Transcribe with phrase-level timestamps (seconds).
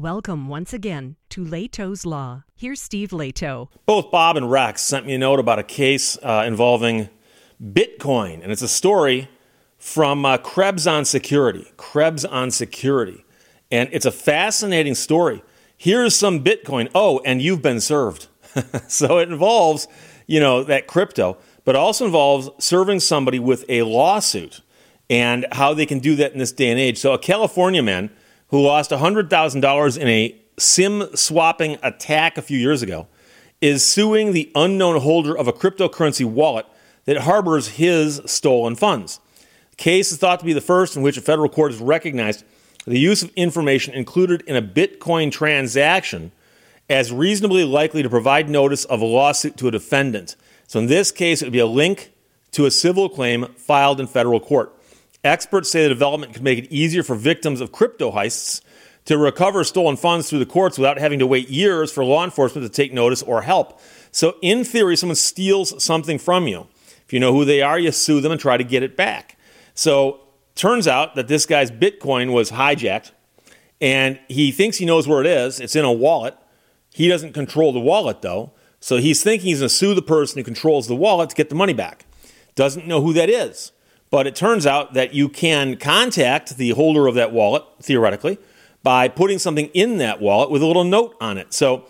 [0.00, 2.44] Welcome once again to Lehto's Law.
[2.56, 3.68] Here's Steve Lehto.
[3.84, 7.10] Both Bob and Rex sent me a note about a case uh, involving
[7.62, 9.28] Bitcoin, and it's a story
[9.76, 11.70] from uh, Krebs on Security.
[11.76, 13.26] Krebs on Security.
[13.70, 15.42] And it's a fascinating story.
[15.76, 16.90] Here's some Bitcoin.
[16.94, 18.28] Oh, and you've been served.
[18.88, 19.86] so it involves,
[20.26, 21.36] you know, that crypto,
[21.66, 24.62] but also involves serving somebody with a lawsuit
[25.10, 26.96] and how they can do that in this day and age.
[26.96, 28.08] So a California man
[28.50, 33.06] who lost $100,000 in a SIM swapping attack a few years ago,
[33.60, 36.66] is suing the unknown holder of a cryptocurrency wallet
[37.04, 39.20] that harbors his stolen funds.
[39.70, 42.44] The case is thought to be the first in which a federal court has recognized
[42.86, 46.32] the use of information included in a Bitcoin transaction
[46.88, 50.34] as reasonably likely to provide notice of a lawsuit to a defendant.
[50.66, 52.12] So in this case, it would be a link
[52.52, 54.74] to a civil claim filed in federal court.
[55.22, 58.62] Experts say the development could make it easier for victims of crypto heists
[59.04, 62.66] to recover stolen funds through the courts without having to wait years for law enforcement
[62.66, 63.80] to take notice or help.
[64.12, 66.68] So, in theory, someone steals something from you.
[67.04, 69.38] If you know who they are, you sue them and try to get it back.
[69.74, 70.20] So,
[70.54, 73.12] turns out that this guy's Bitcoin was hijacked
[73.80, 75.60] and he thinks he knows where it is.
[75.60, 76.36] It's in a wallet.
[76.92, 78.52] He doesn't control the wallet, though.
[78.80, 81.48] So, he's thinking he's going to sue the person who controls the wallet to get
[81.48, 82.04] the money back.
[82.54, 83.72] Doesn't know who that is.
[84.10, 88.38] But it turns out that you can contact the holder of that wallet, theoretically,
[88.82, 91.54] by putting something in that wallet with a little note on it.
[91.54, 91.84] So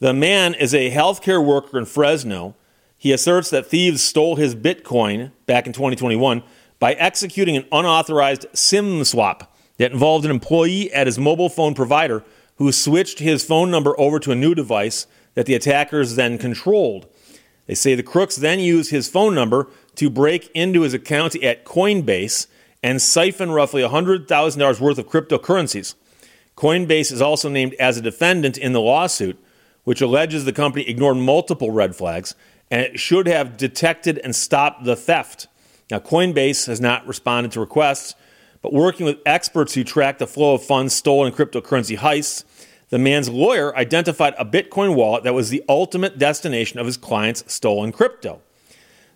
[0.00, 2.56] the man is a healthcare worker in Fresno.
[2.96, 6.42] He asserts that thieves stole his Bitcoin back in 2021
[6.78, 12.24] by executing an unauthorized SIM swap that involved an employee at his mobile phone provider
[12.56, 17.06] who switched his phone number over to a new device that the attackers then controlled.
[17.66, 21.64] They say the crooks then used his phone number to break into his account at
[21.64, 22.46] Coinbase
[22.82, 25.94] and siphon roughly $100,000 worth of cryptocurrencies.
[26.56, 29.38] Coinbase is also named as a defendant in the lawsuit,
[29.84, 32.34] which alleges the company ignored multiple red flags
[32.70, 35.48] and it should have detected and stopped the theft.
[35.90, 38.14] Now, Coinbase has not responded to requests,
[38.62, 42.44] but working with experts who track the flow of funds stolen in cryptocurrency heists,
[42.90, 47.44] the man's lawyer identified a Bitcoin wallet that was the ultimate destination of his client's
[47.52, 48.40] stolen crypto.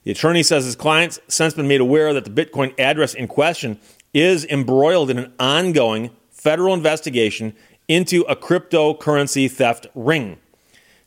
[0.04, 3.80] The attorney says his client's since been made aware that the Bitcoin address in question
[4.12, 7.54] is embroiled in an ongoing federal investigation
[7.88, 10.38] into a cryptocurrency theft ring.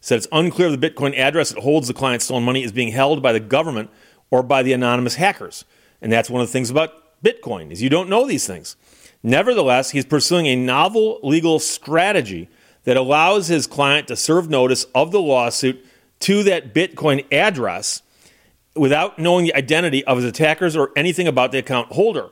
[0.02, 3.22] Said it's unclear the Bitcoin address that holds the client's stolen money is being held
[3.22, 3.90] by the government
[4.32, 5.64] or by the anonymous hackers.
[6.02, 8.76] And that's one of the things about Bitcoin is you don't know these things.
[9.24, 12.50] Nevertheless, he's pursuing a novel legal strategy
[12.84, 15.86] that allows his client to serve notice of the lawsuit
[16.20, 18.02] to that Bitcoin address
[18.78, 22.30] without knowing the identity of his attackers or anything about the account holder.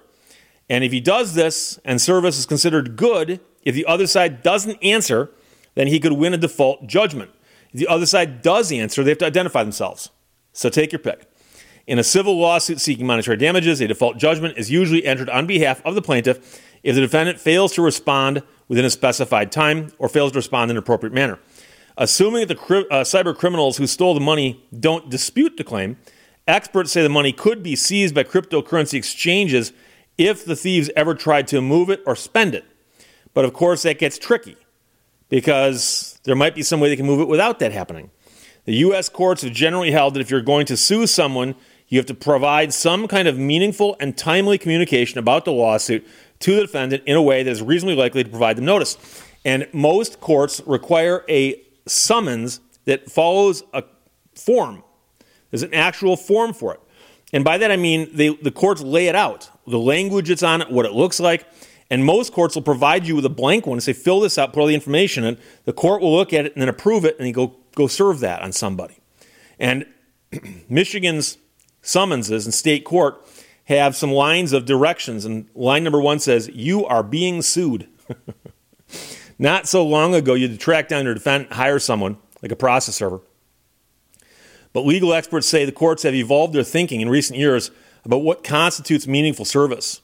[0.69, 4.77] And if he does this and service is considered good, if the other side doesn't
[4.83, 5.31] answer,
[5.75, 7.31] then he could win a default judgment.
[7.71, 10.09] If the other side does answer, they have to identify themselves.
[10.53, 11.29] So take your pick.
[11.87, 15.81] In a civil lawsuit seeking monetary damages, a default judgment is usually entered on behalf
[15.85, 20.31] of the plaintiff if the defendant fails to respond within a specified time or fails
[20.31, 21.37] to respond in an appropriate manner.
[21.97, 25.97] Assuming that the uh, cyber criminals who stole the money don't dispute the claim,
[26.47, 29.73] Experts say the money could be seized by cryptocurrency exchanges
[30.17, 32.65] if the thieves ever tried to move it or spend it.
[33.33, 34.55] But of course, that gets tricky
[35.29, 38.11] because there might be some way they can move it without that happening.
[38.65, 39.09] The U.S.
[39.09, 41.55] courts have generally held that if you're going to sue someone,
[41.87, 46.07] you have to provide some kind of meaningful and timely communication about the lawsuit
[46.39, 48.97] to the defendant in a way that is reasonably likely to provide them notice.
[49.43, 53.83] And most courts require a summons that follows a
[54.33, 54.83] form
[55.55, 56.81] there's an actual form for it.
[57.31, 60.61] And by that I mean they, the courts lay it out, the language it's on
[60.61, 61.47] it, what it looks like.
[61.89, 64.51] And most courts will provide you with a blank one and say, fill this out,
[64.51, 65.37] put all the information in.
[65.63, 68.19] The court will look at it and then approve it and you go, go serve
[68.19, 68.97] that on somebody.
[69.57, 69.85] And
[70.69, 71.37] Michigan's
[71.81, 73.25] summonses in state court
[73.65, 75.23] have some lines of directions.
[75.23, 77.87] And line number one says, You are being sued.
[79.39, 82.57] Not so long ago, you had to track down your defendant, hire someone, like a
[82.57, 83.21] process server
[84.75, 87.71] but legal experts say the courts have evolved their thinking in recent years
[88.03, 90.01] about what constitutes meaningful service.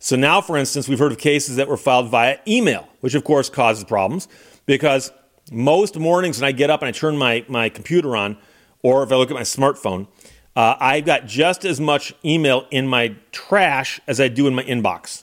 [0.00, 3.22] So now, for instance, we've heard of cases that were filed via email, which of
[3.22, 4.26] course causes problems
[4.66, 5.12] because
[5.52, 8.36] most mornings when I get up and I turn my, my computer on,
[8.82, 10.08] or if I look at my smartphone,
[10.56, 14.64] uh, I've got just as much email in my trash as I do in my
[14.64, 15.22] inbox.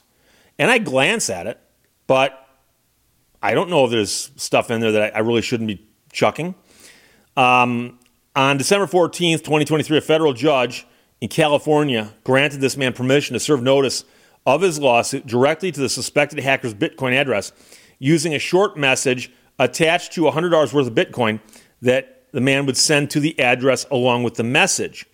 [0.58, 1.60] And I glance at it,
[2.06, 2.48] but
[3.42, 6.54] I don't know if there's stuff in there that I, I really shouldn't be chucking.
[7.36, 7.98] Um,
[8.36, 10.86] on December 14th, 2023, a federal judge
[11.22, 14.04] in California granted this man permission to serve notice
[14.44, 17.50] of his lawsuit directly to the suspected hacker's Bitcoin address
[17.98, 21.40] using a short message attached to $100 worth of Bitcoin
[21.80, 25.06] that the man would send to the address along with the message.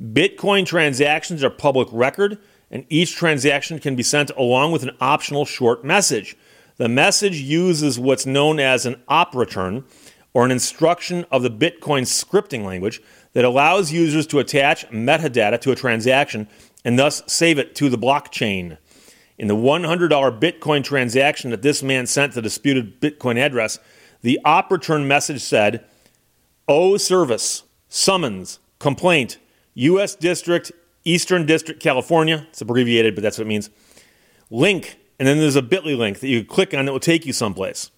[0.00, 2.38] Bitcoin transactions are public record,
[2.70, 6.36] and each transaction can be sent along with an optional short message.
[6.76, 9.84] The message uses what's known as an op return
[10.34, 13.00] or an instruction of the Bitcoin scripting language
[13.32, 16.48] that allows users to attach metadata to a transaction
[16.84, 18.76] and thus save it to the blockchain.
[19.38, 20.08] In the $100
[20.40, 23.78] Bitcoin transaction that this man sent to the disputed Bitcoin address,
[24.22, 25.84] the op return message said,
[26.68, 29.38] O service, summons, complaint,
[29.74, 30.14] U.S.
[30.14, 30.72] District,
[31.04, 32.46] Eastern District, California.
[32.50, 33.70] It's abbreviated, but that's what it means.
[34.50, 37.32] Link, and then there's a bit.ly link that you click on that will take you
[37.32, 37.90] someplace.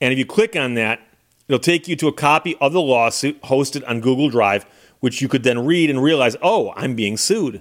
[0.00, 1.00] And if you click on that,
[1.48, 4.66] it'll take you to a copy of the lawsuit hosted on Google Drive,
[5.00, 7.60] which you could then read and realize, oh, I'm being sued.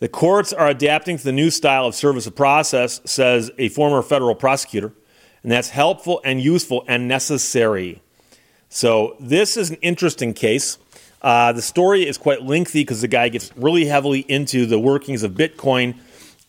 [0.00, 4.00] The courts are adapting to the new style of service of process, says a former
[4.02, 4.92] federal prosecutor,
[5.42, 8.00] and that's helpful and useful and necessary.
[8.68, 10.78] So, this is an interesting case.
[11.20, 15.22] Uh, the story is quite lengthy because the guy gets really heavily into the workings
[15.22, 15.96] of Bitcoin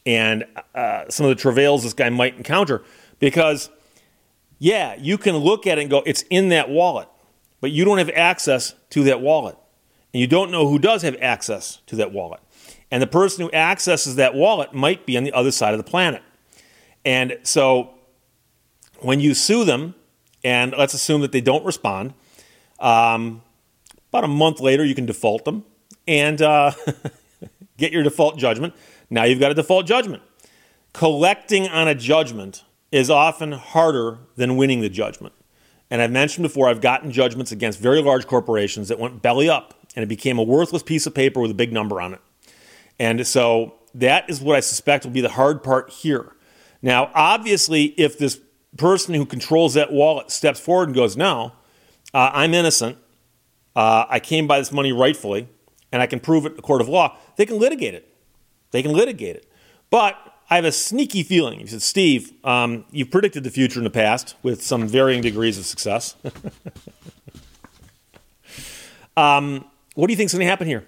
[0.05, 2.83] and uh, some of the travails this guy might encounter.
[3.19, 3.69] Because,
[4.59, 7.07] yeah, you can look at it and go, it's in that wallet,
[7.61, 9.57] but you don't have access to that wallet.
[10.13, 12.41] And you don't know who does have access to that wallet.
[12.91, 15.89] And the person who accesses that wallet might be on the other side of the
[15.89, 16.21] planet.
[17.05, 17.93] And so
[18.99, 19.95] when you sue them,
[20.43, 22.13] and let's assume that they don't respond,
[22.79, 23.41] um,
[24.09, 25.63] about a month later, you can default them
[26.07, 26.71] and uh,
[27.77, 28.73] get your default judgment.
[29.09, 30.23] Now you've got a default judgment.
[30.93, 35.33] Collecting on a judgment is often harder than winning the judgment.
[35.91, 39.73] And I've mentioned before, I've gotten judgments against very large corporations that went belly up
[39.95, 42.21] and it became a worthless piece of paper with a big number on it.
[42.99, 46.33] And so that is what I suspect will be the hard part here.
[46.81, 48.39] Now, obviously, if this
[48.77, 51.53] person who controls that wallet steps forward and goes, No,
[52.13, 52.97] uh, I'm innocent,
[53.75, 55.47] uh, I came by this money rightfully,
[55.91, 58.13] and I can prove it in a court of law, they can litigate it.
[58.71, 59.51] They can litigate it.
[59.89, 60.15] But
[60.49, 61.59] I have a sneaky feeling.
[61.59, 65.59] He said, Steve, um, you've predicted the future in the past with some varying degrees
[65.59, 66.15] of success.
[69.17, 70.85] um, what do you think is going to happen here?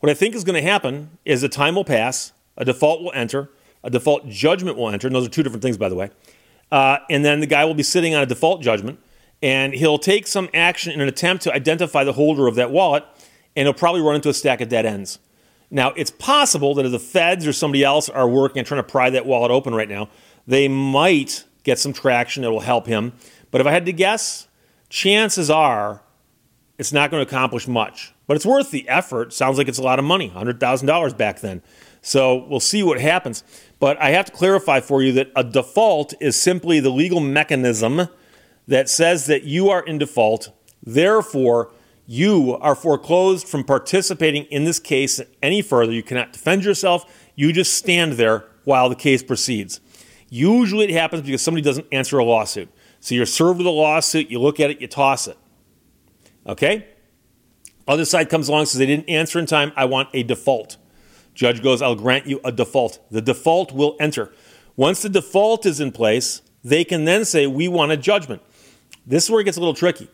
[0.00, 3.12] What I think is going to happen is a time will pass, a default will
[3.12, 3.50] enter,
[3.84, 6.08] a default judgment will enter, and those are two different things, by the way.
[6.72, 8.98] Uh, and then the guy will be sitting on a default judgment,
[9.42, 13.04] and he'll take some action in an attempt to identify the holder of that wallet,
[13.54, 15.18] and he'll probably run into a stack of dead ends.
[15.70, 18.88] Now, it's possible that if the feds or somebody else are working and trying to
[18.88, 20.08] pry that wallet open right now,
[20.46, 23.12] they might get some traction that will help him.
[23.50, 24.46] But if I had to guess,
[24.88, 26.02] chances are
[26.78, 28.12] it's not going to accomplish much.
[28.26, 29.32] But it's worth the effort.
[29.32, 31.62] Sounds like it's a lot of money $100,000 back then.
[32.02, 33.42] So we'll see what happens.
[33.78, 38.08] But I have to clarify for you that a default is simply the legal mechanism
[38.68, 40.50] that says that you are in default.
[40.82, 41.70] Therefore,
[42.06, 45.92] you are foreclosed from participating in this case any further.
[45.92, 47.04] You cannot defend yourself.
[47.34, 49.80] You just stand there while the case proceeds.
[50.28, 52.68] Usually it happens because somebody doesn't answer a lawsuit.
[53.00, 55.36] So you're served with a lawsuit, you look at it, you toss it.
[56.46, 56.86] Okay?
[57.86, 59.72] Other side comes along says they didn't answer in time.
[59.76, 60.76] I want a default.
[61.34, 62.98] Judge goes, I'll grant you a default.
[63.10, 64.32] The default will enter.
[64.74, 68.42] Once the default is in place, they can then say, We want a judgment.
[69.06, 70.08] This is where it gets a little tricky.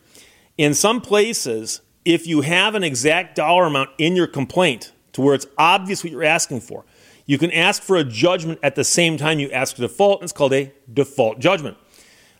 [0.57, 5.33] In some places, if you have an exact dollar amount in your complaint to where
[5.33, 6.85] it's obvious what you're asking for,
[7.25, 10.25] you can ask for a judgment at the same time you ask for default, and
[10.25, 11.77] it's called a default judgment.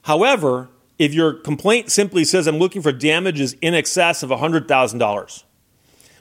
[0.03, 5.43] However, if your complaint simply says, I'm looking for damages in excess of $100,000,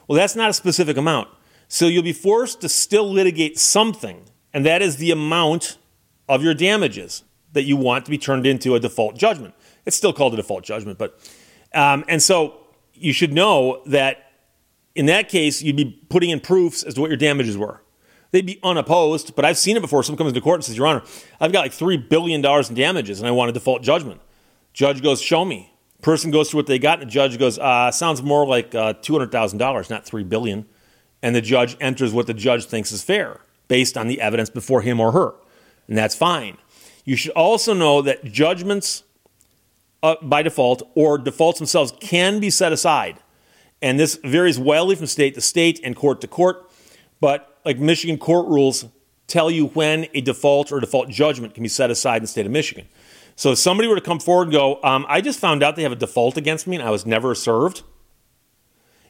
[0.08, 1.28] well, that's not a specific amount.
[1.68, 4.22] So you'll be forced to still litigate something,
[4.54, 5.78] and that is the amount
[6.28, 9.54] of your damages that you want to be turned into a default judgment.
[9.84, 11.18] It's still called a default judgment, but
[11.74, 12.58] um, and so
[12.94, 14.32] you should know that
[14.94, 17.82] in that case you'd be putting in proofs as to what your damages were.
[18.30, 20.02] They'd be unopposed, but I've seen it before.
[20.02, 21.02] Someone comes into court and says, "Your Honor,
[21.38, 24.20] I've got like three billion dollars in damages, and I want a default judgment."
[24.72, 25.72] Judge goes, show me.
[26.00, 28.94] Person goes through what they got, and the judge goes, uh, sounds more like uh,
[28.94, 30.66] $200,000, not $3 billion.
[31.22, 34.82] And the judge enters what the judge thinks is fair based on the evidence before
[34.82, 35.34] him or her.
[35.86, 36.58] And that's fine.
[37.04, 39.04] You should also know that judgments
[40.02, 43.18] uh, by default or defaults themselves can be set aside.
[43.80, 46.70] And this varies wildly from state to state and court to court.
[47.20, 48.84] But like Michigan court rules
[49.26, 52.46] tell you when a default or default judgment can be set aside in the state
[52.46, 52.86] of Michigan.
[53.34, 55.82] So if somebody were to come forward and go, um, I just found out they
[55.82, 57.82] have a default against me and I was never served.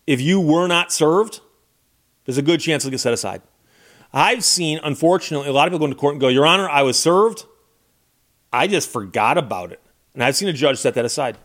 [0.06, 1.40] If you were not served,
[2.24, 3.42] there's a good chance it'll get set aside.
[4.12, 6.82] I've seen, unfortunately, a lot of people go into court and go, Your Honor, I
[6.82, 7.44] was served,
[8.52, 9.81] I just forgot about it.
[10.14, 11.38] And I've seen a judge set that aside.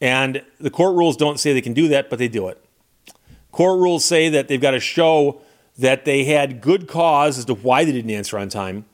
[0.00, 2.62] And the court rules don't say they can do that, but they do it.
[3.50, 5.40] Court rules say that they've got to show
[5.78, 8.84] that they had good cause as to why they didn't answer on time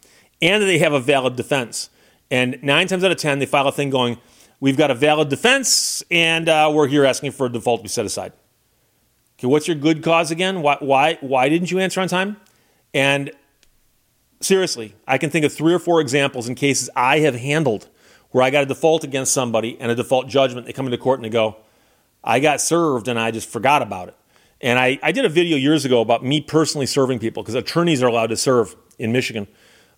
[0.41, 1.91] and that they have a valid defense.
[2.31, 4.19] And nine times out of 10, they file a thing going,
[4.61, 7.89] We've got a valid defense, and uh, we're here asking for a default to be
[7.89, 8.33] set aside.
[9.39, 10.63] Okay, what's your good cause again?
[10.63, 12.39] Why, why, why didn't you answer on time?
[12.95, 13.31] And
[14.41, 17.89] seriously, I can think of three or four examples in cases I have handled
[18.35, 20.67] where I got a default against somebody and a default judgment.
[20.67, 21.57] They come into court and they go,
[22.25, 24.17] I got served and I just forgot about it.
[24.61, 28.03] And I, I did a video years ago about me personally serving people because attorneys
[28.03, 29.47] are allowed to serve in Michigan,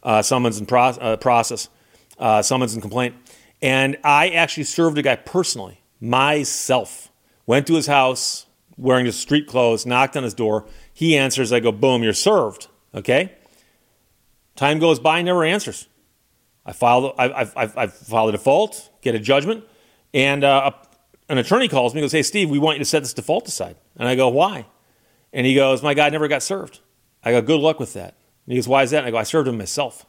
[0.02, 1.70] uh, summons and pro- uh, process,
[2.18, 3.14] uh, summons and complaint.
[3.62, 7.10] And I actually served a guy personally, myself.
[7.46, 8.44] Went to his house
[8.76, 10.66] wearing his street clothes, knocked on his door.
[10.92, 11.54] He answers.
[11.54, 12.68] I go, boom, you're served.
[12.94, 13.32] Okay?
[14.56, 15.88] Time goes by, never answers.
[16.66, 19.64] I file, I, I, I, file a default, get a judgment,
[20.12, 20.72] and uh,
[21.28, 23.46] an attorney calls me and goes, Hey, Steve, we want you to set this default
[23.46, 23.76] aside.
[23.96, 24.66] And I go, Why?
[25.32, 26.80] And he goes, My guy never got served.
[27.22, 28.16] I go, Good luck with that.
[28.46, 28.98] And he goes, Why is that?
[28.98, 30.04] And I go, I served him myself.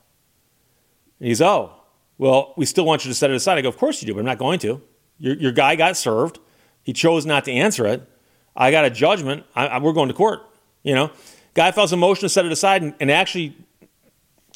[1.20, 1.74] And he's, Oh,
[2.18, 3.60] well, we still want you to set it aside.
[3.60, 4.82] I go, Of course you do, but I'm not going to.
[5.20, 6.40] Your, your guy got served.
[6.82, 8.08] He chose not to answer it.
[8.56, 9.46] I got a judgment.
[9.56, 10.42] I, I, we're going to court.
[10.82, 11.12] You know,
[11.54, 13.56] guy files a motion to set it aside, and, and actually,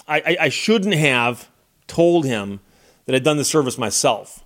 [0.07, 1.50] I, I shouldn't have
[1.91, 2.61] told him
[3.05, 4.43] that I'd done the service myself.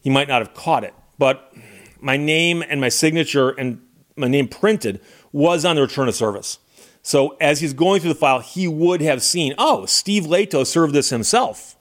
[0.00, 1.52] He might not have caught it, but
[2.00, 3.82] my name and my signature and
[4.16, 5.00] my name printed
[5.32, 6.58] was on the return of service.
[7.02, 10.94] So as he's going through the file, he would have seen, oh, Steve Lehto served
[10.94, 11.76] this himself.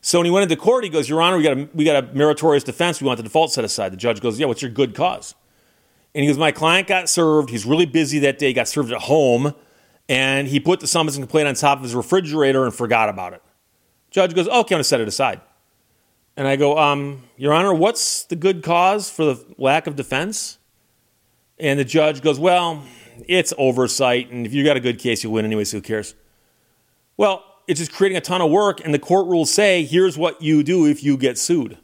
[0.00, 2.02] So when he went into court, he goes, Your Honor, we got a, we got
[2.02, 3.00] a meritorious defense.
[3.00, 3.92] We want the default set aside.
[3.92, 5.34] The judge goes, Yeah, what's your good cause?
[6.14, 7.50] And he goes, My client got served.
[7.50, 8.48] He's really busy that day.
[8.48, 9.54] He got served at home.
[10.08, 13.32] And he put the summons and complaint on top of his refrigerator and forgot about
[13.32, 13.42] it.
[14.16, 15.42] Judge goes, Okay, I'm going to set it aside.
[16.38, 20.56] And I go, um, Your Honor, what's the good cause for the lack of defense?
[21.58, 22.82] And the judge goes, Well,
[23.28, 26.14] it's oversight, and if you got a good case, you win anyway, so who cares?
[27.18, 30.40] Well, it's just creating a ton of work, and the court rules say, here's what
[30.40, 31.76] you do if you get sued.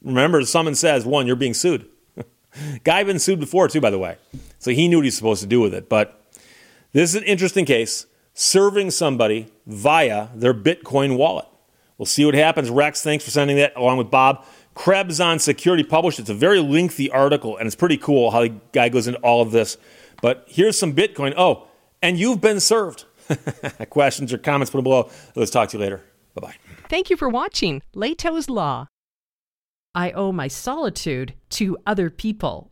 [0.00, 1.88] Remember, the summons says, one, you're being sued.
[2.84, 4.18] Guy been sued before, too, by the way.
[4.60, 5.88] So he knew what he's supposed to do with it.
[5.88, 6.32] But
[6.92, 8.06] this is an interesting case
[8.38, 11.46] serving somebody via their Bitcoin wallet.
[11.98, 12.70] We'll see what happens.
[12.70, 14.44] Rex, thanks for sending that along with Bob.
[14.74, 16.20] Krebs on Security published.
[16.20, 19.42] It's a very lengthy article, and it's pretty cool how the guy goes into all
[19.42, 19.76] of this.
[20.22, 21.34] But here's some Bitcoin.
[21.36, 21.66] Oh,
[22.00, 23.06] and you've been served.
[23.90, 25.10] Questions or comments, put them below.
[25.34, 26.04] Let's talk to you later.
[26.34, 26.54] Bye bye.
[26.88, 28.86] Thank you for watching Lehto's Law.
[29.96, 32.70] I owe my solitude to other people.